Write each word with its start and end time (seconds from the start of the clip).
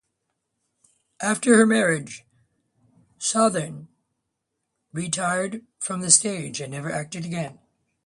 After 1.21 1.57
her 1.59 1.65
marriage, 1.67 2.25
Sothern 3.19 3.87
retired 4.91 5.63
from 5.79 6.01
the 6.01 6.09
stage 6.09 6.59
and 6.59 6.71
never 6.71 6.91
acted 6.91 7.23
again. 7.23 7.59